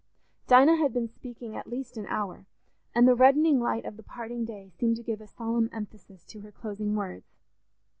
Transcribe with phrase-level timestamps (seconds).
[0.47, 2.47] Dinah had been speaking at least an hour,
[2.95, 6.39] and the reddening light of the parting day seemed to give a solemn emphasis to
[6.39, 7.27] her closing words.